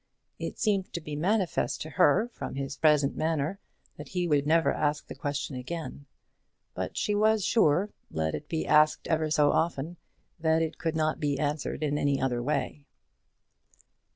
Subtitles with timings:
[0.39, 3.59] It seemed to be manifest to her, from his present manner,
[3.97, 6.07] that he would never ask the question again;
[6.73, 9.97] but she was sure, let it be asked ever so often,
[10.39, 12.87] that it could not be answered in any other way.